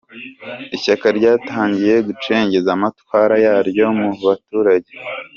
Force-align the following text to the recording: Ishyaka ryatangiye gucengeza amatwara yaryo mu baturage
Ishyaka 0.75 1.07
ryatangiye 1.17 1.95
gucengeza 2.07 2.69
amatwara 2.77 3.35
yaryo 3.45 3.85
mu 3.99 4.09
baturage 4.23 4.91